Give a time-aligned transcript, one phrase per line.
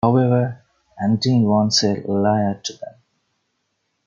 [0.03, 0.63] However,
[0.99, 2.95] Andine won't sell Eliar to them.